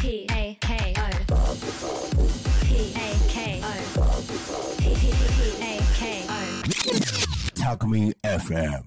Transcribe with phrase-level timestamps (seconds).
[0.00, 0.94] T A K T A
[3.28, 3.60] K
[4.78, 4.96] T
[5.60, 6.24] A K
[7.60, 8.82] タコミン FM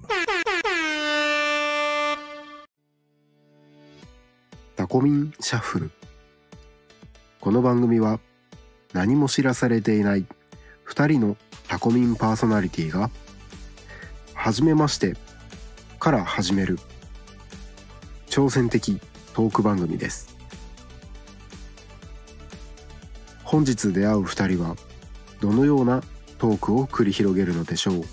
[4.75, 5.91] タコミンシャッフル
[7.39, 8.19] この番組は
[8.93, 10.25] 何も知らされていない
[10.87, 11.37] 2人の
[11.67, 13.11] タコミンパーソナリティが
[14.33, 15.15] 「はじめまして」
[15.99, 16.79] から始める
[18.25, 18.99] 挑戦的
[19.35, 20.32] トーク番組です。
[23.53, 24.75] 本日出会う2人は
[25.39, 26.01] どのような
[26.39, 28.03] トークを繰り広げるのでしょう？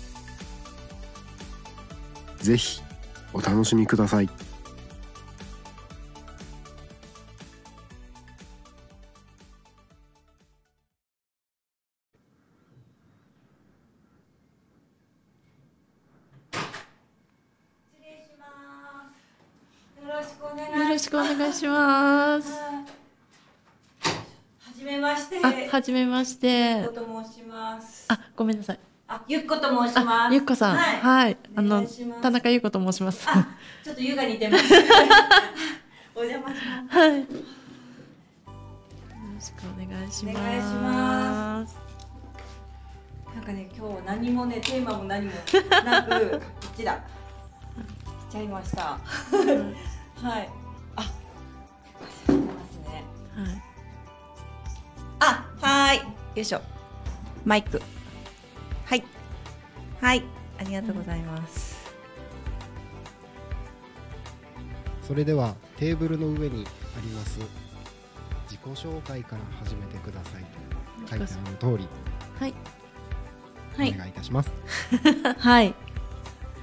[2.37, 2.79] ぜひ
[3.33, 4.25] お楽しみください。
[4.25, 4.31] よ
[20.07, 20.77] ろしくお願いします。
[20.77, 22.51] よろしくお願いします。
[22.51, 22.85] は
[24.77, 25.30] じめまして。
[25.43, 26.93] あ、はじめましてゆっこ。
[26.93, 28.05] と申します。
[28.09, 28.79] あ、ごめんなさい。
[29.07, 30.33] あ、ゆっこと申しまあ、す。
[30.33, 30.75] ゆっこさん。
[30.77, 30.99] はい。
[30.99, 31.37] はい。
[31.55, 31.85] あの
[32.21, 33.27] 田中ゆうこと申します。
[33.27, 33.47] はあ、
[33.83, 34.63] ちょっとゆが似てます。
[36.15, 36.99] お邪魔します。
[37.09, 37.19] い。
[37.19, 37.25] よ
[39.33, 40.37] ろしくお願いします。
[40.37, 41.77] お願いします
[43.35, 45.31] なんかね、今日何もね、テーマも何も
[45.85, 46.37] なく、 こ
[46.73, 46.99] っちだ。
[48.29, 48.83] 来ちゃいました。
[50.21, 50.49] はい。
[50.95, 53.03] あ、忘れてますね。
[53.35, 53.70] はい。
[55.81, 55.97] あ、はーい。
[55.99, 56.03] よ
[56.35, 56.61] いしょ。
[57.45, 57.81] マイク。
[58.85, 59.03] はい。
[59.99, 60.23] はい。
[60.59, 61.81] ありがとうございます。
[65.01, 66.65] それではテーブルの上に
[66.97, 67.39] あります
[68.45, 70.43] 自己紹介から始めてください
[71.05, 71.87] と書いてある通り
[72.39, 72.53] はい。
[73.75, 74.51] はいお願いいたします、
[75.39, 75.73] はい。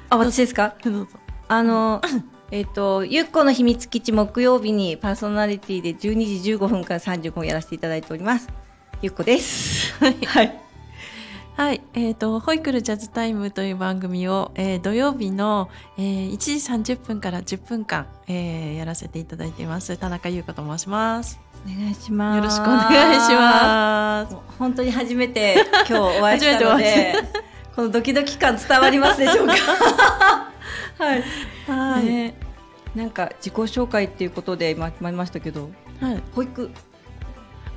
[0.09, 0.77] あ、私ですか？
[0.83, 1.19] どうぞ。
[1.49, 2.01] あの、
[2.51, 8.49] えっと、ゆっこの秘密基地木曜日にパーソナリティで12時15分から35分やらせていただいております。
[9.01, 9.95] ゆっこです。
[10.01, 10.09] は
[10.43, 10.61] い。
[11.57, 19.97] はい、えっ、と、ホイクルジャズタイムという番組を、えー土曜日の、えー1時30分から10分間、えーやらせていただいています。
[19.97, 21.39] 田中優子と申します。
[21.65, 22.37] お願いします。
[22.39, 24.37] よろしくお願いします。
[24.59, 27.15] 本当に初めて今日お会いしたので、
[27.77, 29.55] このドキドキ感伝わりますでしょうか？
[30.99, 31.23] はい。
[31.69, 32.35] はい、ね、
[32.97, 36.23] なんか自己紹介っていうことで今決まりましたけど、はい。
[36.35, 36.71] 保育。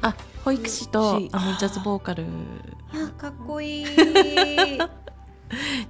[0.03, 2.25] あ、保育士としあのジャズボーカル
[2.93, 3.85] あ、かっこいい。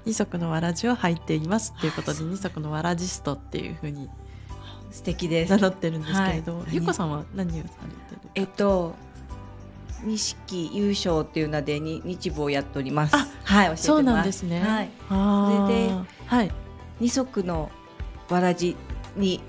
[0.05, 4.09] 二足のわらじを履いていますっていうことで二足のわらじストっていうふうに
[4.89, 5.57] 素敵です名。
[5.57, 7.69] 乗ってるんですけれど、はいゆっこさんは何をされて
[8.23, 8.95] るえっと。
[10.03, 13.15] 錦優勝っていう名でに日舞をやっております。
[13.15, 13.77] あはい。
[13.77, 14.59] そうなんですね。
[14.59, 14.89] はい。
[15.07, 15.91] それで
[16.25, 16.51] はい。
[16.99, 17.69] 二足の
[18.29, 18.75] わらじ
[19.15, 19.41] に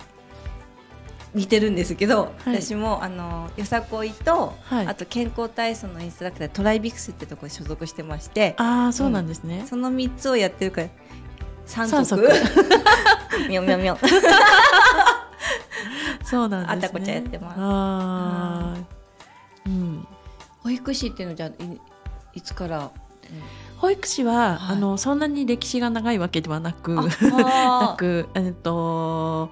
[1.34, 2.60] 似てるんですけど、はい。
[2.60, 4.86] 私もあのよさこいと、はい。
[4.86, 9.64] あと健康体操のインストラクタートライビクスってところに所属してましてああ、そうなんですね。
[9.66, 10.88] その三つをやってるから
[11.64, 12.28] 三三足。
[12.28, 13.96] 足みょみょみょ
[16.24, 16.86] そうなんですね。
[16.86, 17.56] あたこちゃんやってます。
[17.58, 18.76] ああ。
[19.66, 20.06] うん。
[20.62, 21.80] 保育士っていうのじゃあい
[22.34, 22.90] いつから、
[23.78, 24.76] 保育士は、はい。
[24.76, 27.04] あのそんなに歴史が長いわけではなく、あ
[27.90, 29.50] なくえっと、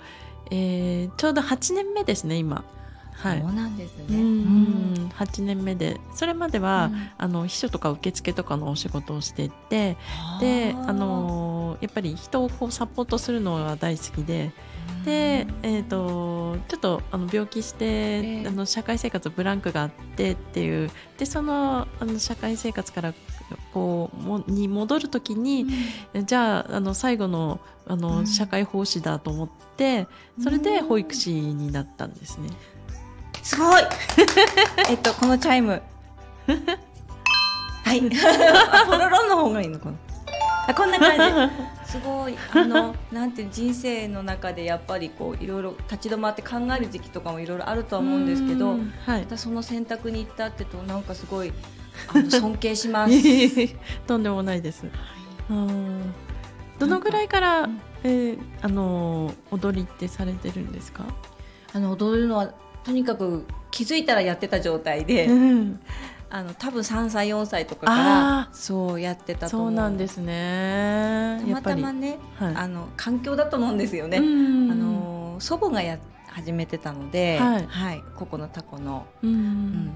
[0.50, 2.64] えーちょうど8年目ですね今。
[3.12, 3.40] はい。
[3.40, 3.52] そう。
[3.52, 4.16] なんですうね。
[4.18, 6.00] ん、8年目で。
[6.14, 7.08] それまでは、うん。
[7.18, 9.96] あの秘書とか受付とかのお仕事をしていて
[10.40, 14.52] であのやっぱり人をこうサポートするのが大好きで
[15.04, 18.48] で、えー、とちょっとあの病気して、ええ。
[18.48, 23.14] あの社会生活ブランクがあってっていうでそのあの社会生活から
[23.72, 25.66] こうもに戻るときに、
[26.24, 28.26] じゃああの最後のあの、うん。
[28.26, 30.06] 社会奉仕だと思って
[30.42, 32.48] それで保育士になったんですね。
[33.42, 33.82] すごい。
[34.88, 35.82] えっとこのチャイム。
[37.84, 38.02] はい。
[38.06, 39.96] あポロロンの方がいいのかな。
[40.68, 41.48] あこんな感
[41.84, 41.90] じ。
[41.90, 42.36] すごい。
[42.52, 48.92] あの なんて人生の中でやっぱりこういろいろ立ち止まって考える時期とかもいろいろあるとは思うんですけどうん。
[49.04, 49.20] はい。
[49.22, 51.52] またその選択に行ったってとなんかすごい
[52.08, 53.12] あの尊敬します。
[54.06, 54.84] とんでもないです。
[55.50, 56.14] うん
[56.78, 57.80] どのぐらいから、うん。
[58.02, 61.04] えーあの踊りってされてるんですか？
[61.74, 62.52] あの踊るのは
[62.84, 65.80] とにかく気づいたらやってた状態で、うん。
[66.32, 67.96] あの多分3歳4歳とかかあ
[68.46, 71.40] らそうやってたと思そうなんですね。
[71.44, 72.54] たまたまね、はい。
[72.54, 74.18] あの環境だと思うんですよね。
[74.18, 74.70] うん。
[74.70, 75.98] あの祖母がや
[76.30, 78.02] 始めてたので、はい。
[78.16, 79.34] ここのタコの、ううん。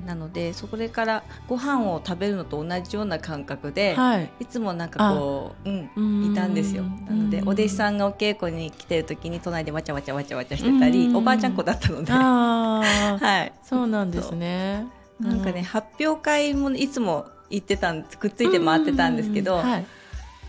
[0.03, 4.31] んなのでそれからご飯を食べるのと同じような感覚で、はい。
[4.41, 6.83] い、つもなんかこう、うん、いたんですよ。
[6.83, 11.17] なのでお弟子さんがお稽古に来てる時に隣でわちゃわちゃわちゃわちゃしてたり、うん。
[11.17, 14.87] おばあちゃん子だったので、 はい、そうなんですね。
[15.21, 19.63] なんかね、発表会もいつも行ってたんくっついて回ってたんですけど、うん。
[19.63, 19.87] はい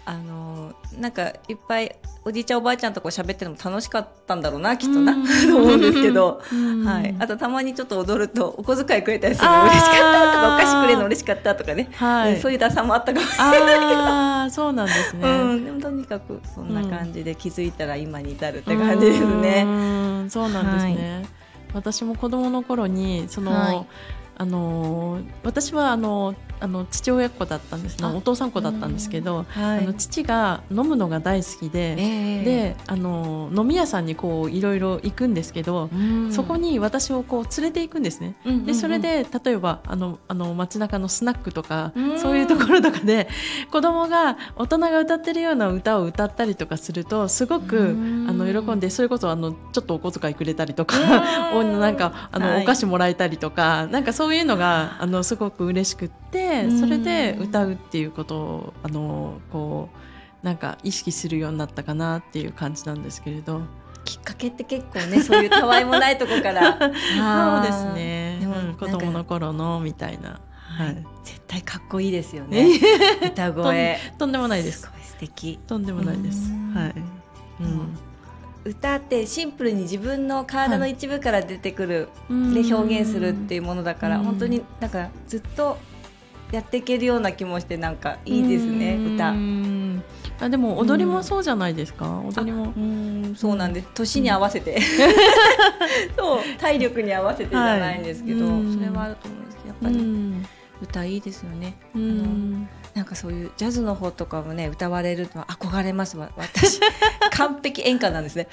[0.06, 5.26] あのなんかいっぱいおじいちゃんおばあちゃんとこう喋ってるのも楽しかったんだろうなきっとな、うん。
[5.26, 6.86] と 思うんですけど、うん。
[6.86, 12.36] はい、あとたまにちょっと踊るとお小遣いくれたりするの嬉しかったとかお菓子くれるの嬉しかったとかね、はい。
[12.36, 19.64] うんそういう打算もあったかもしああそうなんですね、れない、うん、でもとにかくそんな感じで気づいたら今に至るって感じですね。
[19.66, 20.30] うん。
[20.30, 21.26] そうなんですね、
[21.74, 23.86] 私も子供の頃にその、はい
[24.38, 28.08] あのー私はあのあの父親っ子だったんですね。
[28.08, 32.44] あお父さん子だったんですけど、はあの父が飲むのが大好きで、ええ。
[32.44, 36.32] であの飲み屋さんにこういろいろ行くんですけど、うん。
[36.32, 38.36] そこに私をこう連れて行くんですね。
[38.66, 42.20] でそれで例えばあのあの街中のスナックとかうん。
[42.20, 43.28] そういうところとかで
[43.72, 48.30] 子供が大人が歌ってるような歌を歌ったりとかするとすごくうん。
[48.30, 50.96] あの喜んでそれこそあのちょっとお小遣いくれたりとか
[51.54, 51.68] うん。
[51.76, 52.64] おなんかあの、はい。
[52.64, 56.80] お菓子もらえたりとかなんかそういうのがあのすごく嬉しくってうん。
[56.80, 59.90] それで歌うっていうことをあのこ
[60.42, 63.62] うなんか意識するようになったかなっていう感じなんですけれど。
[64.04, 66.78] きっかけって結構ねそういうたわいもないとこから。
[66.80, 66.92] そう
[67.66, 68.38] ですね。
[68.40, 70.40] でもうん子供の頃のみたいな。
[70.78, 70.94] ははい。
[70.94, 72.68] い、絶対かっこいいですよね。
[73.24, 73.98] 歌声。
[74.20, 74.82] とんでもないです。
[74.82, 75.58] 素敵。
[75.66, 76.52] とんでもないです。
[76.52, 76.74] うん。
[76.76, 76.94] はい。
[77.62, 77.98] うん
[78.66, 82.54] 歌ってシンプルに自分の体の一部から出てくる、うん。
[82.54, 84.24] で表現するっていうものだから、うん。
[84.24, 85.78] 本当になんかずっと
[86.52, 89.16] やっていけるような気もしてなんかいいですねうん。
[89.16, 90.46] 歌。
[90.46, 92.20] あでも踊りもそうじゃないですか？
[92.26, 92.74] 踊りも。
[92.76, 92.80] う。
[92.80, 93.88] んそうなんです。
[93.94, 94.82] 年に合わせて、
[96.18, 100.46] そう体力に合わせてじゃないんですけど、それはあると思うんですけどやっぱうりん。
[100.82, 106.32] 歌いいですよね、うんなんかそういうジャズの方とかもね歌われるのは憧れますわ。
[106.38, 106.80] 私
[107.32, 108.48] 完璧演歌なんですね。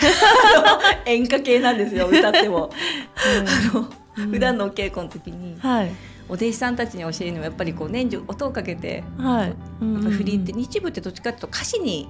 [1.07, 2.71] 演歌系なんですよ歌っても、
[3.15, 3.75] あ
[4.17, 5.93] の普段のお稽古の時にはい。
[6.29, 9.49] お弟子さんたちに教えるのはやっぱりこう年中音をかけてはい。
[9.49, 12.09] やっぱ振りって日舞ってどっちかっていうと歌詞に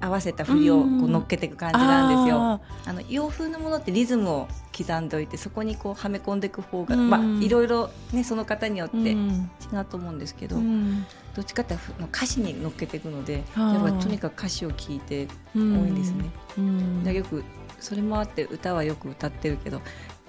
[0.00, 2.40] 合わせた振りをこう乗っけていく感じなんですよ。
[2.40, 7.10] ああの洋風のものってリズムを刻んでおいてそこにこうはめ込んでいく方が、うん。
[7.10, 11.04] まあいろいろねその方によってー違うと思うんですけど、うん。
[11.34, 16.30] どっちかっていうと歌詞に乗っけていくのでやっぱりとにかく歌詞を聞いて多いんですね。
[16.58, 17.04] うん。
[17.04, 17.44] でよく
[17.78, 19.80] それもあって歌はよく歌ってるけど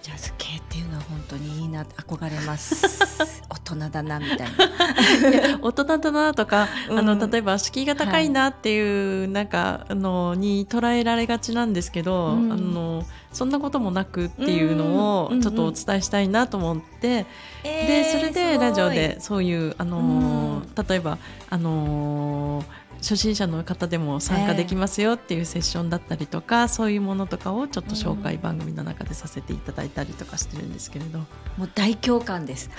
[0.02, 3.02] ジャズ系っていうのは本当にいいな憧れます。
[3.50, 5.60] 大人だなみたいな。
[5.62, 7.00] 大人だなとか、うん。
[7.00, 12.52] あの例えば敷居が高いなっていう、なんかあのに捉えられがちなんですけど、うん。
[12.52, 15.40] あのそんなこともなくっていうのうん。
[15.40, 17.26] をちょっとお伝えしたいなと思って、
[17.64, 21.18] でそれでラジオでそういうあのー例えば
[21.50, 22.66] あのー
[23.02, 31.20] 初心者の方でも参加できますよっていうセッションだったりとか、そういうものとかをちょっと紹介番組の中でさせていただいたりとかしてるんですけれど、
[31.58, 32.70] もう大共感です。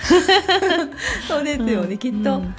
[1.27, 2.37] そうですよね、うんきっと。
[2.37, 2.55] うん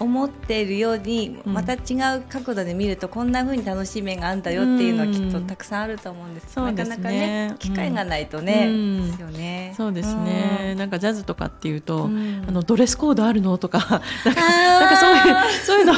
[0.00, 1.52] 思っているように、うん。
[1.52, 1.76] また違
[2.16, 6.46] う角度で見るとこんな風に楽しい面があるんだよっていうのはうんきっとたくさんあると思うんです。
[6.46, 9.74] けど、なかなかね機会がないとね、うんですよね。
[9.76, 12.44] そうですね、なんかジャズとかっていうと、うん。
[12.46, 13.78] あのドレスコードあるのとか
[14.24, 14.40] なんか
[14.80, 15.94] なんかそういうそういうの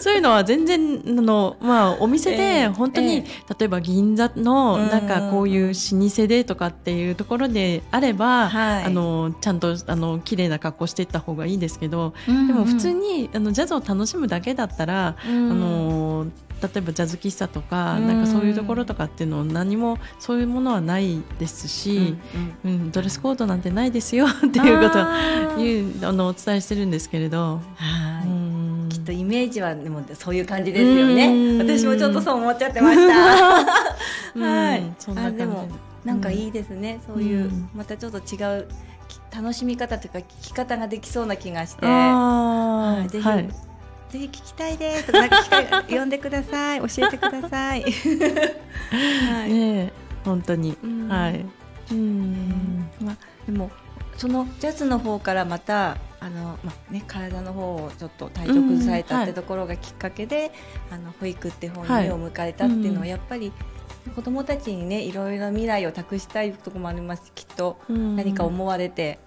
[0.00, 3.24] そういうのは全然あのまあお店えでえ本当に、え
[3.58, 4.90] 例えば銀座のうん。
[4.90, 8.84] なんかこういう老舗でとかっていうところであれば、はい。
[8.84, 15.50] あのちゃんとあの綺麗な格好していった方がいいですけど、うんでも普通にあのジャズを楽しむだけだったら、うん。
[15.50, 16.26] あの
[16.62, 18.06] 例えばジャズ喫茶とか、うん。
[18.06, 22.16] なんかそういうところとかっていうの何もそういうものはないですし、
[22.64, 22.90] うんうん。
[22.92, 28.20] ドレスコードなんてないですよ っていうことをあのお伝えしてるんですけれど、は
[28.90, 31.28] きっとイメージはでもそういう感じですよね。
[31.28, 31.58] うん。
[31.58, 33.60] 私もちょっとそう思っちゃってました。
[34.34, 34.42] うん。
[34.42, 34.82] はい。
[34.98, 35.42] そんな感じ。
[35.42, 35.68] あでも
[36.04, 37.00] なんかいいですね。
[37.06, 37.68] そういう、うん。
[37.74, 38.89] またちょっと違うき
[39.34, 41.86] 楽しみ方というか聞き方ができそうな気がして。
[41.86, 43.48] あはいぜひ、ーはい。
[44.10, 45.06] ぜひ聞きたいです。
[45.06, 46.80] とかなんか呼んでください。
[46.80, 47.82] 教えてください。
[48.90, 49.52] はい。
[49.52, 49.92] ねえ
[50.24, 51.08] 本当に、うん。
[51.08, 51.46] はい、
[51.92, 53.70] うん、まあでも
[54.16, 60.52] そのジャズの方からまたあの、まあね、体の方をちょっと体調崩されたってところがきっかけで、
[60.90, 62.04] あの保育って方にはい。
[62.04, 63.08] 目を向かれたっていうのはうん。
[63.08, 63.52] やっぱり、
[64.14, 68.16] 子供たちにねいろいろな未来を託したいところもありますしきっとうん。
[68.16, 69.18] 何か思われて、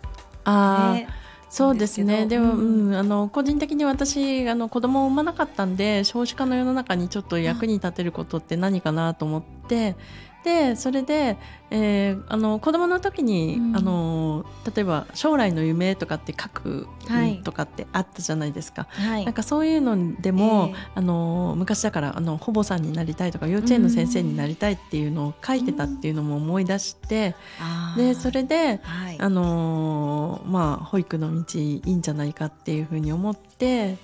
[0.43, 1.07] あーね
[1.49, 2.25] そうですね。
[2.25, 9.95] でも、うんうん、あの個人的に私あの子供を産まなかったんで少子化の世の中にちょっと役に立てることって何かなと思っって
[10.43, 11.37] でそれで、
[11.71, 13.75] えーあの子供の時に、うん。
[13.75, 14.45] あの
[14.75, 17.41] 例えば将来の夢とかって書くはい。
[17.43, 18.87] とかってあったじゃないですか。
[18.89, 19.25] はい。
[19.25, 20.91] なんかそういうのでも、ええ。
[20.95, 28.07] あの昔だからあの保母さんになりたいとか幼稚園の先生になりたいっていうのを書いてたっていうのも思い出して、あー。
[28.09, 29.17] でそれで、はい。
[29.19, 33.97] あのーまあ保育の道いいんじゃないかっていうふうに思って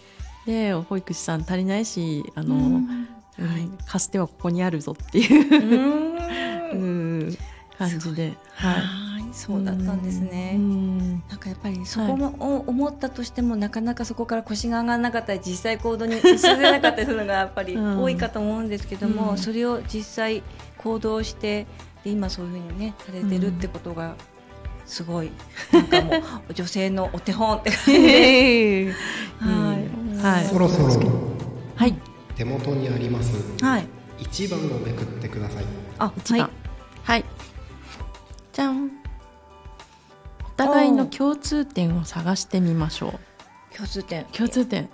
[0.46, 3.08] で保育士さん足りないしあの、うん
[3.39, 3.48] うん。
[3.48, 6.74] はい貸してはここにあるぞっていう。
[6.74, 7.19] うん。
[7.29, 7.38] ん。
[7.77, 9.24] 感じで、はい、はい。
[9.31, 10.53] そうだったんですね。
[10.55, 11.24] うん。
[11.29, 18.01] なんかやっぱりそこも、お思ったとしてもなかなかそこから腰が上がらなかったり実際行動に移せなかったりするのがやっぱりうん。
[18.01, 19.38] 多いかと思うんですけども、うん。
[19.38, 20.43] それを実際
[20.77, 21.65] 行動して
[22.03, 24.15] で今そういうふうにねされてるってことが
[24.86, 25.31] すごい、
[25.72, 26.13] なんかも
[26.50, 28.93] う 女性のお手本って感じで、
[29.38, 30.17] はい。
[30.22, 30.46] はい。
[30.46, 31.38] そろそろはい
[32.39, 33.88] 手元にありますはい。
[34.19, 35.65] 1番をめくってください。
[35.98, 36.50] あ一番。
[37.03, 37.25] はい、
[38.53, 38.86] じゃん。
[40.46, 43.19] お互いの共通点を探してみましょ
[43.74, 43.75] う。
[43.75, 44.24] 共通点。
[44.31, 44.89] 共通点。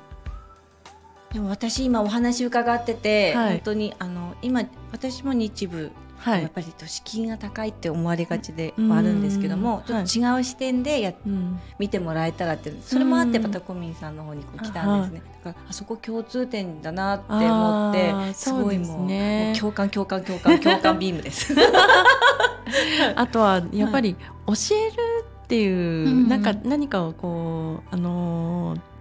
[1.34, 3.50] でも私今お話伺ってて、はい。
[3.52, 5.92] 本当にあの今私も日部
[6.26, 6.42] はい。
[6.42, 9.84] やっぱり敷居が高いって思われがちではあるんですけども、うん。
[10.08, 11.60] ちょっと違う視点でやうん。
[11.78, 13.44] 見てもらえたらってそれもあってうん。
[13.44, 21.54] またコミンさんの方にこう来たんですね、だからあそこ共通点だなって思ってすごいもうそう共感共感共感共感ビームです。
[23.16, 24.16] あとはやっぱり
[24.48, 26.28] 教えるっていう、うん。
[26.28, 28.95] なんか何かをこうあのー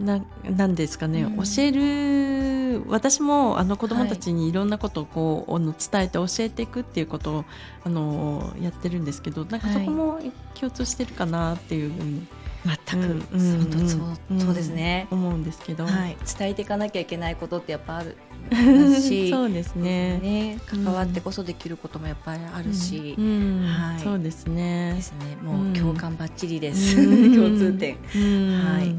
[0.00, 1.36] ななんですかね、うん。
[1.36, 7.44] 教える私もあの子どもたちにいろんなことをこう、あの伝えて教えていくっていうことを
[7.84, 10.20] あのーやってるんですけどなんかそこも
[10.54, 12.26] 共通してるかなっていうふうに、
[12.64, 18.16] 全く、うんうんそうそううんそうですね、思うんですけど、はい、伝えていかなきゃいけないことってやっぱある。
[19.30, 20.18] そうですね。
[20.18, 20.58] ね。
[20.66, 24.00] 関わってこそできることもやっぱりあるし、うんはい。
[24.00, 24.94] そうですね。
[24.94, 25.36] ですね。
[25.42, 27.34] もう共感ばっちりです、うん。
[27.36, 27.96] 共通点。
[28.16, 28.64] うん。
[28.64, 28.94] はい。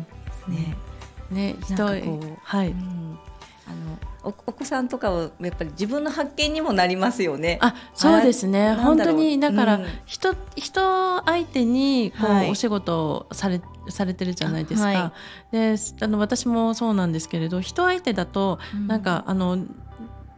[0.51, 0.75] ね
[1.31, 1.83] ね人。
[1.83, 2.69] はい。
[2.69, 3.19] うん。
[3.67, 7.57] あのおお子さんとかをやっぱり自分の発見にもなりますよね。
[7.61, 8.69] あそうですね。
[8.69, 9.57] あ本当にだろう。
[9.57, 12.50] うんだから、人人相手にこう、はい。
[12.51, 15.13] お仕事をされされてるじゃないですか、は
[15.51, 19.57] であの私もそうなんですけれど人相手だと、なんかあの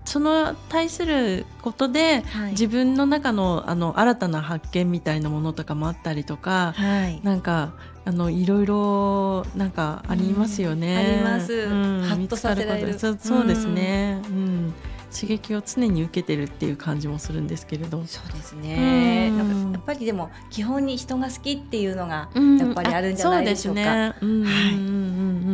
[0.05, 2.51] その対することで、はい。
[2.51, 7.19] 自分の中のあの新たな発見みたいなものとかもあったりとか、はい。
[7.23, 7.73] なんか
[8.05, 11.21] あのいろいろなんかありますよね。
[11.21, 11.27] うん。
[11.27, 11.53] あります。
[11.53, 12.01] うん。
[12.03, 12.99] ハッとさせられる。
[12.99, 14.73] そうそうですね、うん。
[15.13, 18.03] 刺激を常に受けてるっていう感じもするんですけれど。
[18.05, 19.29] そうですね。
[19.31, 19.37] うん。
[19.37, 22.57] なんかやっぱりでも基本に人が好きっていうのがうん。
[22.57, 24.15] やっぱりあるんじゃないでしょうか。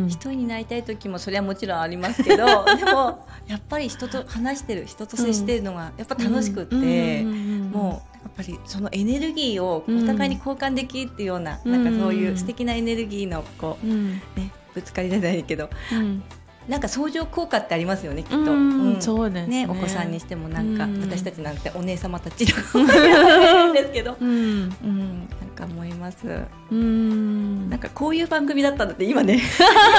[0.08, 14.12] 人になりたい時もそれはもちろんありますけど でもやっぱり人と話してる人と接してるのがやっぱ楽しくって、もうやっぱりそのエネルギーをうんお互いに交換できるっていうような、うんなんかそういう素敵なエネルギーのこう、うん。
[14.36, 15.70] ね、ぶつかりじゃないけど。
[15.92, 16.22] うん
[16.68, 18.36] なんか相乗効果ってありますよねきっと。
[18.36, 19.02] うんうん。
[19.02, 19.66] そうですね。
[19.66, 21.00] ね、お子さんにしてもなんか、うん。
[21.00, 24.28] 私たちなんてお姉様たちとかですけど、うん。
[24.28, 26.26] うん、なんか思います。
[26.70, 27.70] うん。
[27.70, 29.40] なんかこういう番組だったんだって今ね。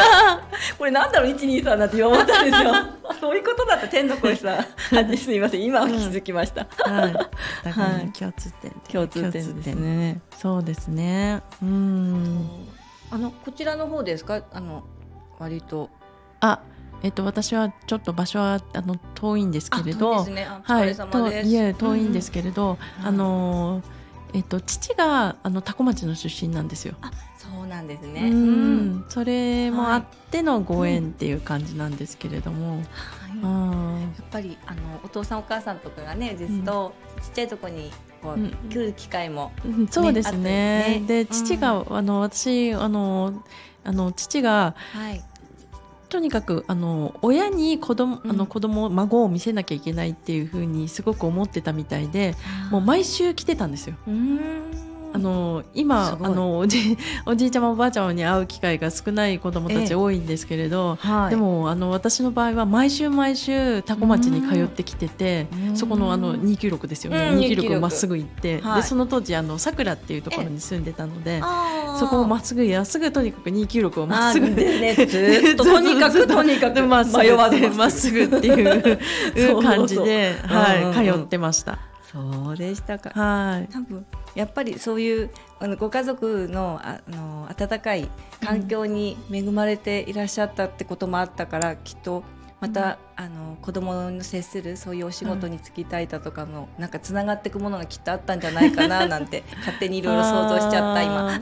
[0.77, 2.72] これなんだろう123なんて今思ったんですよ。
[2.74, 5.18] あそういうことだった天の声さん。
[5.18, 7.13] すみません今は気づきました、はい。
[7.13, 7.30] だか
[7.63, 10.22] らはい共通点共通点ですね。
[10.38, 11.41] そうですね。
[11.62, 12.50] うん。
[13.10, 14.44] あのこちらの方ですか？
[14.53, 14.84] あの
[15.39, 15.89] 割と
[16.41, 16.60] あ、
[17.03, 20.48] えっと私はちょっと場所はあの遠いんですけれど、ね。
[20.63, 20.91] はい、
[21.48, 23.81] いえ遠いんですけれど、うんあの
[24.33, 26.95] えっと父があの多古町の出身なんですよ。
[27.01, 32.83] あそうなんですうねん、それもあってのご縁っていう感じなんですけれども、はい。
[33.43, 38.51] あやっぱりあのお父さんお母さんとかがねですと、ちっちゃいとこにこう、うん。
[38.69, 39.88] 来る機会もーうん。
[39.88, 41.00] そうですね。
[41.01, 41.03] ね。
[41.07, 43.43] で父が、あの私あの
[43.83, 45.21] あの父がはい
[46.12, 48.32] とにかくあの親に子供、うん。
[48.32, 52.36] あの子供孫を見せなきゃいけないっていうふうにすごく思ってたみたいで、
[52.70, 53.96] もう毎週来てたんですよ。
[54.08, 59.88] うんあのす今あのおじおじいちゃまおばあちゃまに会う機会が少ない子どもたええ。
[59.88, 61.30] ち多いんですけれど、はい。
[61.32, 65.77] でもあの私の場合は毎週毎週多古町に通ってきててうん。
[65.77, 67.39] そこのあの296ですよね、うん。
[67.39, 68.82] 296まっすぐ行って、はい。
[68.82, 71.39] でその当時あの桜っていうところに住んでたので。
[71.44, 71.98] あー。
[71.98, 78.22] そこをまっすぐやすぐとにかく296をまっすぐですね ずーっととにかくとにかくまっすぐ迷わずまっすぐ。
[78.24, 81.90] っていう 感じではい通ってました。
[82.12, 83.10] そうでしたか。
[83.12, 83.68] はい。
[83.72, 88.10] 多分やっぱりそういうあのご家族のああの温かい
[88.44, 92.24] 環境に恵まれていらっしゃったってこともあったから、きっと
[92.62, 101.34] また、あの子供に接するそういうお仕事に就きたいだとかも、なんかつながっていくものがきっとあったんじゃないかななんて勝手にいろいろ想像しちゃった今。
[101.34, 101.39] あ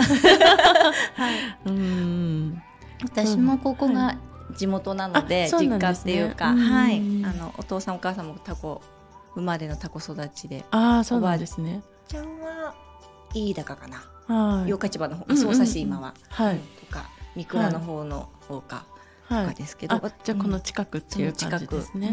[1.65, 1.69] ー。
[1.69, 2.63] うん。
[3.03, 4.15] 私もここが
[4.55, 6.57] 地元なので、実家っていうか、うん。
[6.57, 6.99] はい。
[7.25, 8.81] あのお父さんお母さんもタコ
[9.35, 10.65] 生まれのタコ育ちで。
[10.71, 11.81] ああそうなんですね。
[12.07, 12.73] ちゃんは
[13.33, 13.97] 飯高かな。
[14.27, 14.71] はい。
[14.71, 16.59] 八日市場の方匝瑳市今は、はい。
[16.59, 18.85] とか三倉の方の方か、
[19.27, 19.45] とはい。
[19.47, 22.11] かですけど、あじゃあこの近くっていう感じですね。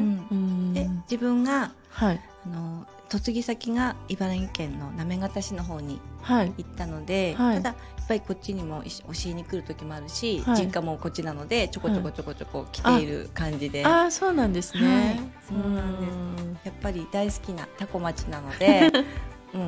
[0.73, 2.21] で自分がはい。
[2.45, 6.53] あの嫁ぎ先が茨城県の行方市の方にはい。
[6.59, 7.57] 行ったので、はい。
[7.57, 7.75] ただ
[8.07, 10.67] ぱりこっちにも教えに来る時もあるし、はい。
[10.67, 15.21] 実家もこっちなのでちょこちょこちょこちょこ来ている感じで、ああそうなんですね、はい。
[15.49, 16.67] そうなんです。
[16.67, 18.91] やっぱり大好きなタコ町なので、
[19.55, 19.61] うん、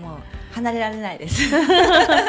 [0.00, 1.50] もう離れられないです。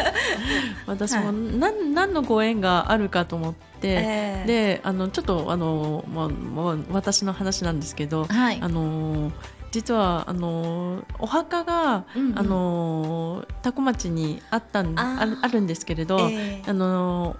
[0.85, 1.33] 私もはい。
[1.33, 4.47] 何何のご縁があるかと思って、ええ。
[4.47, 8.59] であのちょっとあの、まあまあ、私の話なんですけど、はい。
[8.61, 9.31] あの
[9.71, 12.39] 実はあのお墓が、うんうん。
[12.39, 15.39] あの多古町にあったんあー。
[15.41, 16.69] あるんですけれど、ええ。
[16.69, 17.35] あの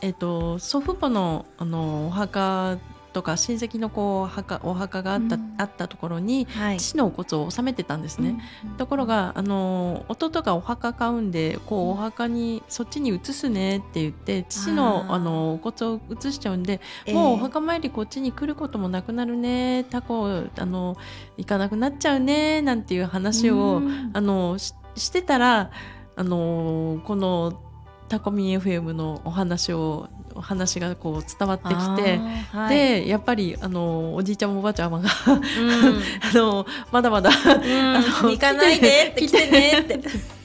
[0.00, 2.78] えっ、と祖父母のあのお墓
[3.12, 5.54] とか親戚のこう墓お墓があった、うん。
[5.58, 6.80] あったところにはい。
[6.80, 8.40] 父のお骨を納めてたんですね。
[8.78, 17.14] ところがあの弟がお墓買うんでこうお墓にそっちに移すねって言って父のあのお骨を移しちゃうんで、ええ。
[17.14, 20.26] もうお墓参りこっちに来ることもなくなるねタコ
[20.56, 20.96] あの
[21.36, 24.10] 行かなくなっちゃうねなんていう話を、うん。
[24.12, 25.70] あのししてたら
[26.16, 27.60] あのこの
[28.08, 32.20] タコミン FM のお話をお話がこう伝わってきて。
[32.52, 32.74] はい。
[32.74, 35.40] でやっぱりあのおじいちゃんもおばあちゃまが うん。
[35.40, 39.38] あのまだまだあの行かないでって来来て。
[39.46, 40.40] てねって。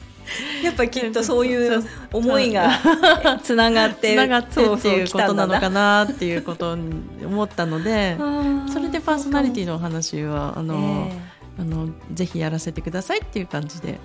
[0.62, 2.70] やっぱりきっとそういう思いが
[3.42, 6.04] つながってつながってっていうことなのかな。
[6.04, 8.16] なっていうことに思ったので
[8.72, 11.10] それでパーソナリティのお話はああの、
[11.58, 13.98] あのぜひやらせてくださいっていう感じで、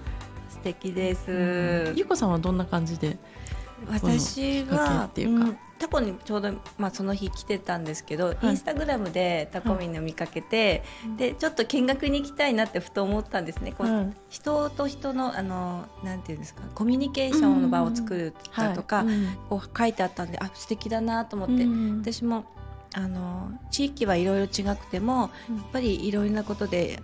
[0.50, 1.94] 素敵です。
[1.96, 3.18] ゆうこさんはどんな感じで？
[3.90, 5.46] 私はけっていうか。
[5.46, 8.38] んタコにちょうど、まあ、その日来てたんですけど、い。
[8.44, 10.84] インスタグラムでタコミンを見かけて、
[11.18, 13.74] でちょっと見学に行きたいなってふと思ったんですね。
[13.76, 14.14] こうはい。
[14.30, 19.06] 人と人のあのなんていうんですかコミュニケーションの場を作るだとか、
[19.50, 22.00] こう書いてあったんであ素敵だなと思って、うん。
[22.02, 22.46] 私も
[22.94, 25.58] あの地域はいろいろ違くても、うん。
[25.58, 27.00] やっぱりいろいろなことで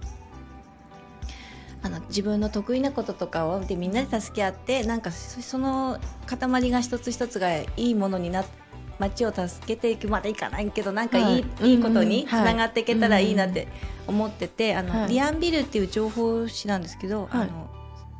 [1.87, 8.67] あの自分の得意なこととかをでみんなで助け合ってなんかそその塊が一つ一つがいいものになって
[8.99, 11.31] 街を助けていくまでいかないけどなんかいい,、は
[11.67, 11.71] い。
[11.71, 13.67] い、いことにうんつながっていけたらいいなって
[14.07, 15.09] 思ってて、あのはい。
[15.09, 17.47] リアンビルっていう情報誌なんですけど、はい。
[17.47, 17.69] あの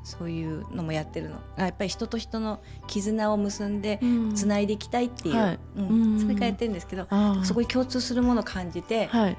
[0.03, 1.37] そういうのもやってるの。
[1.57, 4.35] あやっぱり人と人の絆を結んでうん。
[4.35, 5.59] つないでいきたいっていう、はい。
[5.77, 5.87] うん。
[5.87, 6.19] うん。
[6.19, 7.07] それからやってるんですけど、
[7.43, 9.37] そこに共通するものを感じて、はい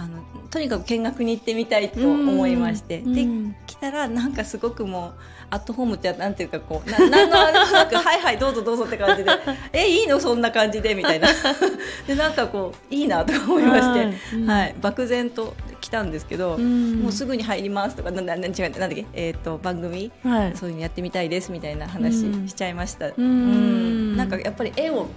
[0.00, 3.26] あのとにかく見学に行ってみたいと思いまして、で
[3.66, 5.12] 来たらなんかすごくもう
[5.50, 9.30] アットホームってなんていうかこうななんのあれもなくはいはいどうぞどうぞって感じで
[9.72, 10.20] えいいの？
[10.20, 11.26] そんな感じでみたいな。
[12.06, 14.46] でなんかこういいなとか思いまして、はいうん。
[14.46, 17.00] はい、漠然と来たんですけど、うん。
[17.02, 19.04] もうすぐに入りますとかななな違うなんだっけ？
[19.14, 20.12] えっ、と番組？
[20.22, 20.56] はい。
[20.56, 22.48] そういうのやってみたいですみたいな話うん。
[22.48, 23.08] しちゃいました。
[23.08, 23.12] ん。
[23.18, 24.16] うん。
[24.16, 25.08] なんかやっぱり絵を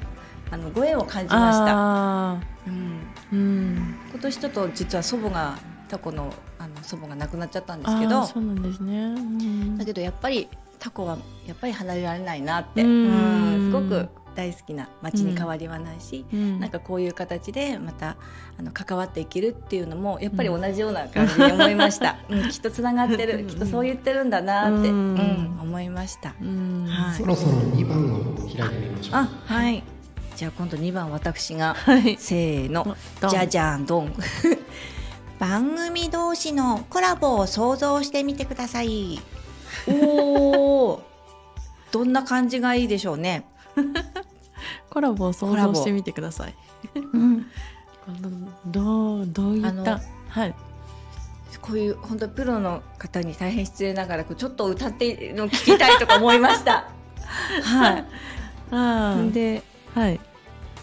[0.49, 1.65] あのご縁を感じました。
[1.69, 2.73] あうん。
[2.73, 3.95] ーうん。
[4.11, 9.77] 今年ちょっと実は祖母がタコのあの祖母が亡くなっちゃったんですけあどーそうなんですね、うん。
[9.77, 10.47] だけどやっぱり
[10.79, 12.83] タコはやっぱり離れられないなって。
[12.83, 16.59] すごく大好きな町に変わりはないし、うん。
[16.59, 18.15] なんかこういう形でまた
[18.57, 25.15] あの関わっていけるっていうのもやっぱり同じような感じに思いました、 うんきっとつながってるきっとそう言ってるんだなって、ううん。
[25.15, 26.33] ん思いました。
[26.41, 26.85] うん。
[26.87, 27.15] はい。
[27.17, 29.15] そろそろ2番を開いてみましょう。
[29.17, 29.83] あはい
[30.35, 32.17] じゃあ今度2番私がはい。
[32.17, 32.95] せーの。
[33.29, 34.13] じゃじゃんドン
[35.39, 39.19] 番組同士のコラボを想像してみてください。
[39.87, 41.03] おお
[41.91, 43.45] どんな感じがいいでしょうね、
[44.89, 46.55] コラボを想像してみてください。
[46.95, 47.45] うん、
[48.67, 49.99] どうどういった？
[50.29, 50.55] はい。
[51.61, 56.89] こういう本当プロの方に大変失礼ながらちょっと歌っての聞きたいとか思いました。
[57.63, 58.05] はい。
[58.71, 59.31] あー。
[59.31, 60.19] ではい。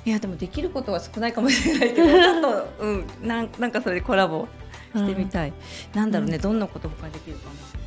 [0.04, 4.48] いやでもできることは少ないかもしれないけどちょっと、 うん、なんなんかそれでコラボ
[4.94, 5.52] してみたい、
[5.94, 7.46] なんだろうね、どんなこと他にできるか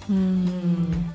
[0.10, 1.12] なうん。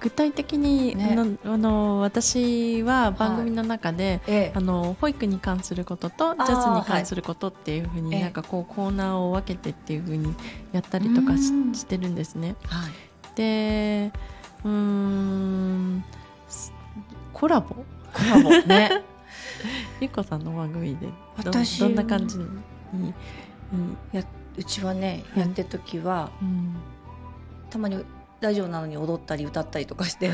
[0.00, 1.12] 具体的に、ね。
[1.12, 10.34] あのあの私は番組の中で、えあの保育に関することとジャズに関することっていうふうに、ええなんかこうコーナーを分けてっていうふうに
[10.72, 11.74] やったりとかしうん。
[11.74, 12.54] してるんですね。
[12.64, 12.90] はい。
[13.36, 14.12] で
[14.64, 16.04] うーん。
[16.12, 16.27] す
[17.32, 17.74] コラボ？
[17.74, 17.84] コ
[18.30, 18.50] ラボ。
[18.66, 19.02] ね。
[20.00, 22.44] ゆっこさんの番組でど私どんな感じに、
[22.92, 23.12] に
[24.12, 24.22] や
[24.56, 25.40] うちはねはい。
[25.40, 26.76] やってる時はうん、
[27.70, 28.04] たまに
[28.40, 30.30] ラジオなのに踊ったり歌ったりとかして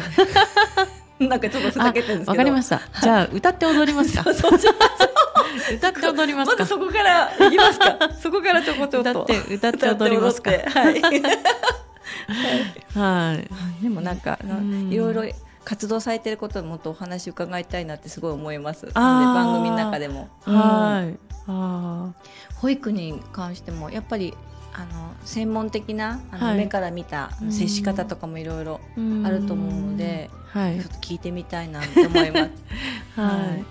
[1.18, 2.30] なんかちょっとふざけてるんですけど。
[2.32, 2.80] わかりました。
[3.00, 4.30] じゃあ歌って踊りますか？
[4.30, 6.58] 歌って踊りますか？
[6.58, 6.68] まず。
[6.68, 7.98] そこからいきますか？
[8.20, 9.22] そこからちょこちょっと。
[9.22, 10.50] 歌って歌って踊りますか？
[10.50, 12.98] 歌って踊って。
[12.98, 13.34] はい。
[13.34, 13.38] は
[13.80, 13.82] い。
[13.82, 14.90] でもなんか、うん。
[14.92, 15.24] いろいろ
[15.64, 18.86] 活動されてることをもっとお話伺いたいなってすごい思います。
[18.94, 21.18] 番組の中でも、はい。
[21.46, 22.12] あ
[22.56, 24.34] 保育に関してもやっぱり
[24.72, 28.80] あの専門的なあの、はい目から見たうん接し方とかもいろいろ
[29.24, 29.26] あ。
[29.26, 30.88] あると思うので、はいちょっ。
[30.88, 32.50] と聞いてみたいなと思います。
[33.20, 33.64] はい。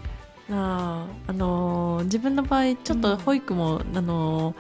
[0.52, 4.56] あーあのー自分の場合ちょっと保育も、あのー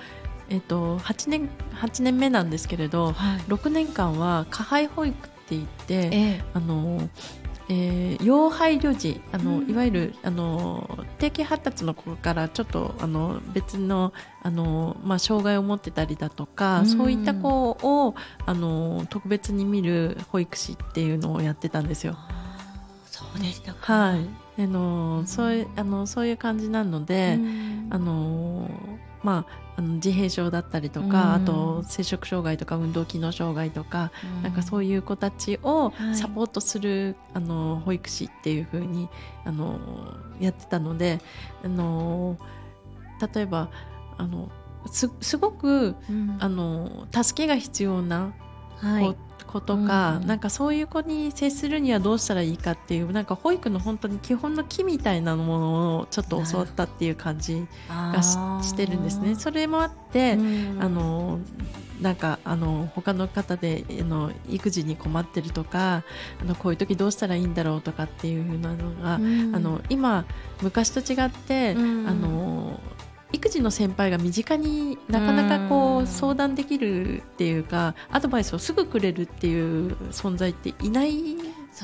[0.49, 3.39] えっ、と8年八年目なんですけれど、はい。
[3.47, 7.09] 6年間は加配保育って言って、えあの
[7.69, 9.69] えー要配慮児あの、うん。
[9.69, 16.85] いわゆるあの低級発達の子からちょっとあの別のあの、まあ、障害を持ってたりだとか、うん。
[16.85, 22.17] そういった子をあの特別に見る保育士っていうのをやってたんですよ。
[23.05, 23.93] そうでしたか。
[23.93, 27.87] はい、あのそういうあのそういう感じなので、うん。
[27.91, 28.69] あの
[29.23, 31.15] まああの自閉症だったりとか、うん。
[31.33, 34.11] あと摂食障害とか運動機能障害とか、
[34.43, 36.15] なんかそういう子たちをはい。
[36.15, 39.09] サポートする、あの保育士っていう風に
[39.45, 39.79] あの
[40.39, 41.19] やってたので
[41.63, 42.37] あの
[43.33, 43.69] 例えば
[44.17, 44.51] あの
[44.91, 46.37] すすごくうん。
[46.39, 48.33] あの助けが必要な
[48.79, 49.17] 子,、はい。
[49.53, 58.37] 子とか、うんなんかそういう子に接するにはどうしたらいいかっていうなんか保育の本当に基本の木みたいなものをちょっと教わったっていう感じがし
[58.67, 59.35] してるんですね。
[59.35, 60.35] それもあって、あ
[60.89, 61.39] の
[62.01, 66.03] なんかあの他の方であの育児に困ってるとか
[66.41, 70.25] あのこういう時どうしたらいいんだろうとかっていう風なのが、あの今
[70.61, 72.07] 昔と違って、うん。
[72.07, 72.79] あの
[73.33, 76.07] 育児の先輩が身近になかなかこう、うん。
[76.07, 81.35] 相談できるっていうかアドバイスをすぐくれるっていう存在っていない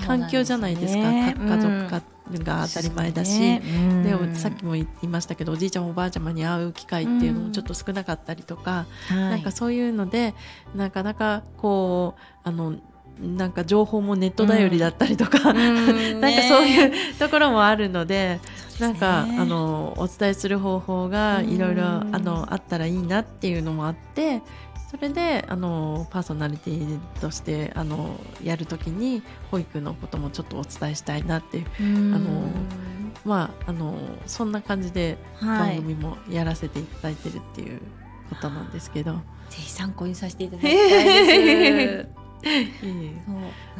[0.05, 1.11] 環境じゃないですか。
[1.11, 2.01] ね核家族化
[2.43, 3.39] が当たり前だし。
[3.39, 3.61] ね
[4.03, 4.35] でうん。
[4.35, 10.35] さっきも言いましたけどおじいちゃんおばあちゃまに会う機会っていうのもちょっと少なかったりとか、なんかそういうので
[10.75, 12.75] なかなかこうあの
[13.21, 15.55] なんか情報もネット頼りだったりとか、うん。
[16.21, 18.39] なんかそういうねところもあるので、
[18.79, 24.41] なんかねあのお伝えする方法がいろいろうんあのあったらいいなっていうのもあって。
[24.89, 32.15] それであのパーソナリティとしてあのやるときに保育のこともちょっとお伝えしたいなっていううん。
[32.15, 32.29] あの
[33.23, 35.75] まああのそんな感じではい。
[35.75, 37.79] 番組もやらせていただいてるっていう
[38.29, 39.13] ことなんですけど、
[39.49, 42.09] ぜひ参考にさせていただきたいです。
[42.43, 42.71] いい。
[43.25, 43.31] そ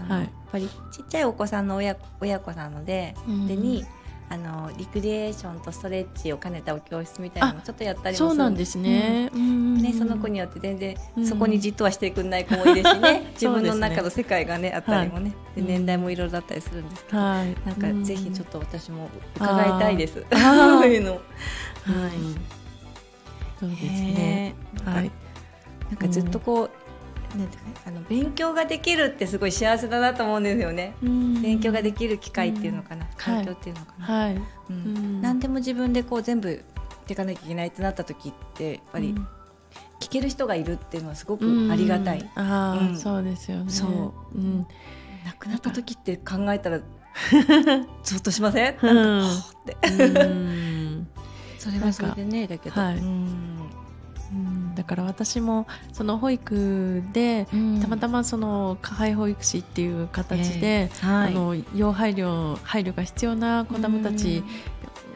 [0.06, 0.12] う。
[0.12, 0.22] はい。
[0.22, 3.48] やっぱりちっちゃいお子さんの親親子なので、うん。
[3.48, 3.86] でに
[4.32, 9.30] あのリクリエーションとストレッチを兼ねたお教室みたいなのもちょっとやったりもするそうなんですね。
[9.34, 9.78] うん。
[9.82, 10.95] ね、その子によって全然
[11.26, 20.24] そこにじっとはしてくれない子もいるしね、 自分の中の世界がねあったりもね、はいで年代もいろいろだったりするんですけど、はい、なんかぜひちょっと、と私も伺いたいです。
[20.32, 21.13] そういうの。
[21.13, 21.22] はい、
[23.60, 24.13] そうですね。
[24.13, 25.12] ねはい、
[25.89, 26.69] なんかずっとこう、
[27.86, 30.96] あの勉強ができるってすごい幸せだなと思うんですよね。
[31.02, 34.06] 勉強ができる機会っていうのかな、環境っていうのかな。
[34.06, 34.44] はい、うん。
[34.70, 35.22] うん。
[35.22, 39.28] 何でも自分でこう全部っていかなきゃいけないってなった時ってやっぱりうん。
[40.00, 42.20] 聞ける人がいるっていうのはすごくありがたい。
[42.20, 42.98] うんああ、うん。
[42.98, 43.72] そうですよね。
[43.72, 43.86] そ
[44.34, 44.38] う。
[44.38, 44.65] うん、
[45.26, 46.86] 亡くなった時って考えたらゾ
[48.15, 48.76] ッとしません？
[48.82, 48.96] うん。
[48.96, 49.78] なんかはあって。
[50.04, 51.08] うん。
[51.60, 52.80] それはそれでねだけど。
[52.80, 52.98] はい。
[52.98, 53.70] うん。
[54.32, 54.69] うん。
[54.69, 57.45] だから私もその保育で
[57.80, 61.28] たまたまその加配保育士っていう形で、はい。
[61.28, 64.43] あの要配慮配慮が必要な子どもたち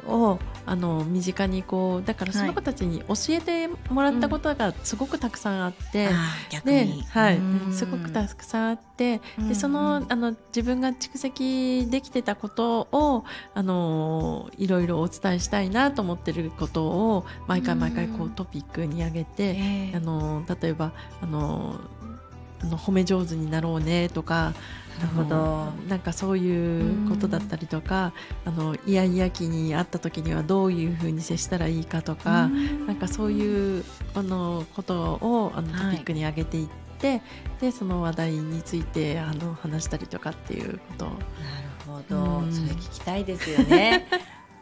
[0.08, 6.08] を、あの身近にこうだからその子たちに教えてもらったことがすごくたくさんあって。
[7.10, 7.38] はい。
[7.38, 19.98] うん、すごくたくさんあって、うんでそのあの自分が蓄積できてたことをあのいろいろお伝えしたいなと思ってることを毎回毎回こううんトピックに上げて、ええ。
[19.98, 21.80] あの例えばあの
[22.62, 24.54] あの褒め上手になろうねとか
[25.00, 25.66] なるほど。
[25.88, 28.14] なんかそういうことだったりとか、
[28.46, 32.50] あのイヤイヤ期にあった時にはどういうふうに接したらいいかとか、
[32.88, 35.96] なんかそういうあのことをあのトはい。
[35.98, 36.68] ピックに上げていっ
[37.00, 37.22] て、
[37.60, 41.06] でその話題についてあの話したりとかっていうこと。
[41.06, 41.20] をなる
[41.86, 42.54] ほど、うん。
[42.54, 44.08] それ聞きたいですよね。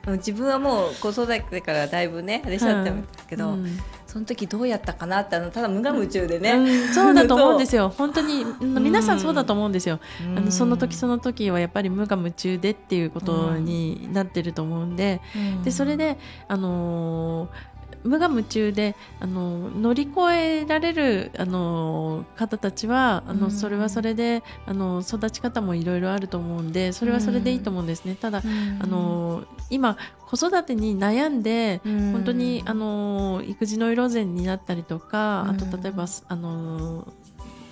[0.08, 3.80] う ん自分はもう子育てからだいぶねあれしちゃったんですけど、うん
[4.12, 7.88] その時どうやったかなってあのただ無我夢中でね、うんそうだと思うんですよ。
[7.98, 10.38] 本当にん皆さんそうだと思うんですよ、うん。
[10.38, 15.64] あのその時その時はやっぱり無我夢中でっていうことになってると思うんで、うん。
[15.64, 16.18] でそれで、
[16.50, 17.71] あのー
[18.04, 23.52] 無我夢中で、あのー乗り越えられる、あのー方たちはあの、うん。
[23.52, 28.16] それはそれで、あの育ち方もいろいろあると思うんでそれはそれでいいと思うんですね。
[28.16, 28.80] ただ、うん。
[28.82, 32.12] あのー今子育てに悩んでうん。
[32.12, 37.08] 本当にあの育児ノイローゼになったりとか、あとうん例えばあの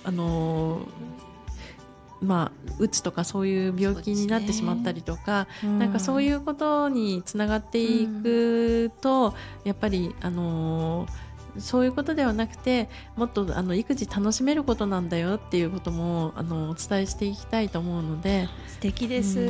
[0.04, 0.80] あの
[2.22, 11.06] まあうつとかそういう病気になってしまったりとか、なんかそういうことにつながっていくと、やっぱりあの
[11.58, 19.40] そういうことではなくてもっとあの育児楽しめることなんだよっていうこともあのお伝えしていきたいと思うので、素敵です。
[19.40, 19.46] うう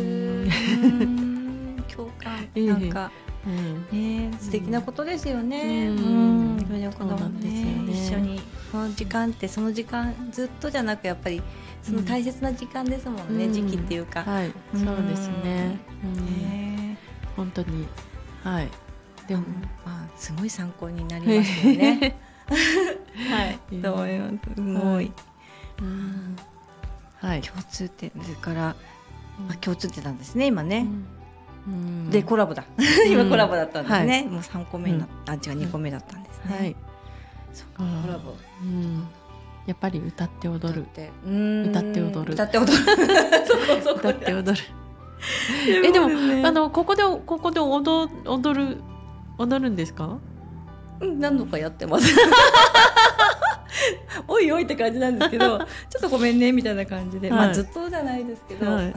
[0.49, 1.85] ん。
[1.95, 2.49] 共感。
[2.55, 2.67] ええ。
[2.67, 3.11] なんか。
[3.47, 4.29] うん。
[4.31, 5.89] ね素敵なことですよね。
[5.89, 6.53] ううん。
[6.53, 7.93] ん、自分の子供そうなんですよねね。
[7.93, 11.43] 一緒にその時間ってその時間ずっとじゃなくやっぱり
[11.83, 14.23] その大切な時間ですもんね、うん時期っていうか。
[14.23, 15.79] はい、うんそうですね。
[16.05, 16.99] うんね
[17.37, 17.87] 本当に
[18.45, 18.69] はい。
[19.27, 19.43] でも、
[19.85, 22.17] まあすごい参考になりますよね。
[23.31, 24.37] はい、と思います。
[24.55, 25.13] すごい。
[25.81, 26.37] うん
[27.21, 27.41] はい。
[27.43, 28.75] 共通点それから、ま
[29.53, 30.87] あ、共通点なんですね今ね。
[31.67, 32.63] うんでコラボだ。
[32.63, 32.67] ん
[33.11, 34.27] 今コラボだったんですはね。
[34.31, 36.57] もう三個目な、あ違う二個目だったんですね。
[36.57, 36.77] はい。
[37.53, 38.35] そコラボ。
[38.63, 39.07] うん。
[39.67, 40.87] やっぱり歌って踊る。
[41.71, 42.83] 歌って踊る歌って踊る。
[43.97, 44.65] 歌って踊る。
[45.85, 46.09] えでも
[46.47, 48.79] あのここでここで踊踊る
[49.37, 50.19] 踊るんですか？
[51.01, 52.15] うん何度かやってます。
[54.33, 55.64] おいおいって感じなんですけど、 ちょ
[55.99, 57.38] っとごめんねみたいな感じで、はい。
[57.47, 58.95] まあずっとじゃないですけど、はい。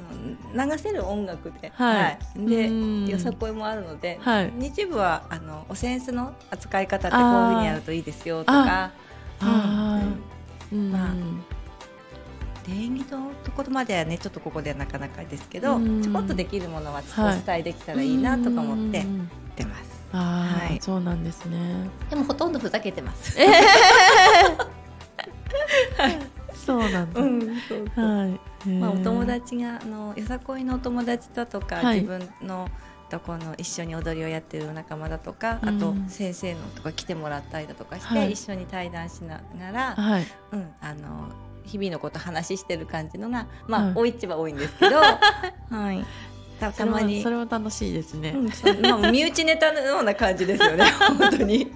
[0.53, 2.19] あの流せる音楽で、はい。
[2.37, 3.07] でうん。
[3.07, 4.53] よさこいもあるので、はい。
[4.55, 8.91] 日部はあのお扇子の扱い方ってこういうふうにやるといいですよとか、ま
[9.41, 9.99] あ
[12.67, 16.01] 礼儀のところまではねちょっとここではなかなかですけど、うん。
[16.01, 19.29] ちょこっとできるものはちょはいっとお伝えできたらいいなとか思ってやうん。
[19.51, 19.83] ってます。
[20.13, 20.79] ああ、はい。
[20.79, 21.57] そうなんですね。
[22.09, 23.35] でもほとんどふざけてます。
[26.65, 27.21] そうなんだ。
[27.21, 28.05] うん、そうそう。
[28.05, 28.69] はい。
[28.69, 29.33] まあ、お友達。
[29.43, 32.01] 達があのよさこいのお友達だとか、はい。
[32.01, 32.69] 自分の
[33.09, 35.69] とこの一緒に踊りをやってる仲間だとか、うん。
[35.69, 38.31] あと先生のとか来てもらったりだとかして、はい。
[38.31, 40.27] 一緒に対談しながら、はい。
[40.51, 41.29] うん、あの
[41.65, 43.93] 日々のこと話してる感じのが、まあはい。
[43.95, 44.97] 多いっちは多いんですけど、
[45.75, 46.05] はい、
[46.59, 47.21] たたまに。
[47.21, 48.35] それはそれは楽しいですね。
[48.35, 50.85] うん身内ネタのような感じですよね
[51.17, 51.71] 本当に。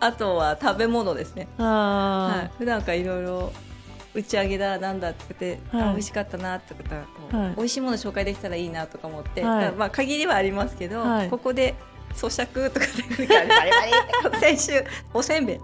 [0.00, 1.48] あとは食べ物ですね。
[1.58, 2.46] はい。
[2.46, 3.52] あ、普段からいろいろ
[4.14, 5.88] 打ち上げだなんだって言って、はい。
[5.88, 7.54] あ美味しかったなってことははい。
[7.56, 9.72] 美味しいもの紹介できたらいいなとか思って、はい。
[9.72, 11.30] まあ限りはありますけど、はい。
[11.30, 11.74] ここで
[12.14, 15.60] 咀嚼とかでバリバリ 先週おせんべい。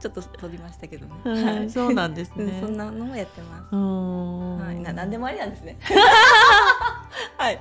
[0.00, 1.70] ちょっと取りましたけどね、はいはい。
[1.70, 2.58] そうなんですうんね。
[2.60, 3.74] そんなのもやってます。
[3.74, 5.78] はい、な何でもありなんですね。
[7.38, 7.58] はい、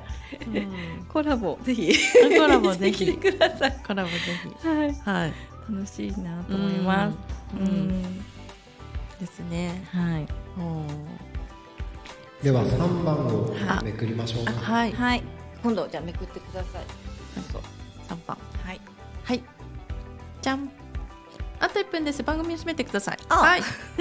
[0.48, 1.06] うん。
[1.08, 1.94] コラボぜひ。
[2.38, 3.16] コラボぜひ。
[3.16, 3.78] ください。
[3.86, 4.18] コラボぜ
[4.62, 4.68] ひ。
[4.68, 5.34] はい、はい。
[5.72, 7.16] 楽しいなと思います。
[7.60, 7.68] うん。
[7.68, 8.26] うん
[9.22, 9.88] ですね。
[9.92, 10.28] はい。
[12.44, 14.92] では3番をあめくりましょうか、はい。
[14.92, 15.24] はい。
[15.62, 16.86] 今度じゃあめくってください。
[17.52, 17.62] そう。
[18.08, 18.38] 三番。
[18.66, 18.82] はい。
[19.24, 19.44] はい。
[20.42, 20.72] じゃん。
[21.60, 22.24] あと1分です。
[22.24, 23.18] 番組を締めてください。
[23.30, 23.62] あはい。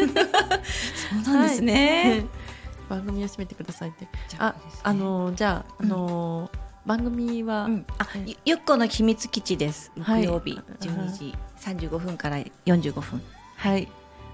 [1.23, 2.25] そうなんですね。
[2.89, 4.09] 番組を締めてくださいって。
[4.29, 9.93] じゃあ、あ、のーじゃあ、のー番組は、うん、あえ、ゆゆっこの秘密基地です。
[10.01, 13.23] はい木曜日12時35分から45分。
[13.57, 13.87] はい。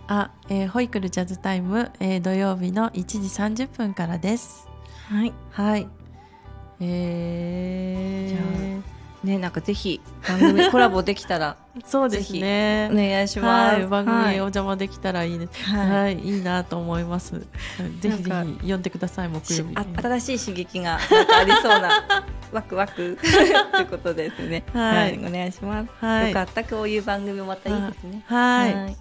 [0.08, 3.18] あ、えーホイクルジャズタイム、えー土曜日の1時
[3.64, 4.68] 30分からです。
[5.08, 5.32] はい。
[5.50, 5.88] はい。
[6.80, 12.88] えー、ね、なんかぜひ番組 コラボできたらそうですね。
[12.92, 13.76] お願いします。
[13.76, 15.64] はい、番組はいお邪魔できたらいいです。
[15.64, 17.40] ははいい、いいなと思います。
[18.00, 19.72] ぜひぜひ呼んでください、木曜日。
[19.74, 23.18] あ新しい刺激がありそうな ワクワク
[23.72, 24.64] ということですね。
[24.72, 25.88] はいお願いします。
[25.98, 28.22] はいよかったこういう番組またいいですね。
[28.26, 28.96] はい、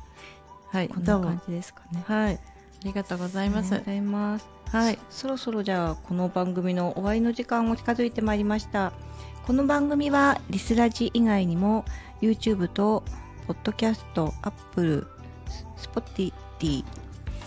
[0.75, 1.41] はいはい、こんな感。
[1.47, 2.03] じですかね。
[2.05, 2.39] はい、あ
[2.83, 4.47] りがとうございますいます。
[4.71, 8.91] はい、そろそろじゃあこの番組の終わりの時間も近づいてまいりました
[9.45, 11.85] この番組はリスラジ以外にも
[12.19, 13.03] YouTube と
[13.47, 15.07] Podcast、Apple、
[15.77, 16.83] Spotify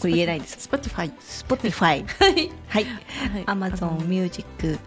[0.01, 0.69] これ言えないです。
[0.71, 1.13] Spotify。
[1.19, 4.79] Spotify はい、はいはい Amazon Music、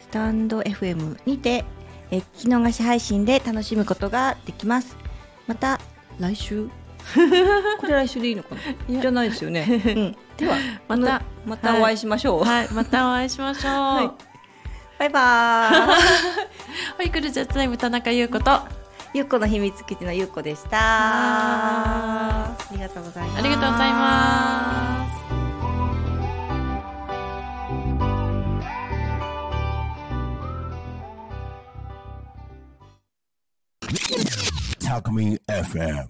[0.00, 1.64] スタンド FM にて
[2.10, 4.96] え聞き逃し配信で楽しむことができます
[5.46, 5.80] また
[6.18, 6.68] 来週
[7.80, 8.54] これ来週でいいのか
[8.88, 9.00] な？
[9.00, 10.56] じゃないですよね、 うん、では
[10.88, 14.10] またまたお会いしましょう、はい、はい、またお会いしましょう、はい、
[14.98, 15.88] バイバーイ。
[16.98, 18.60] ホイクルジャズタイム田中優子と。
[19.14, 20.78] ゆっこの秘密基地のゆっこでした。
[20.78, 23.38] ありがとうございます。
[23.38, 25.18] ありがとうございます。
[35.48, 36.08] FM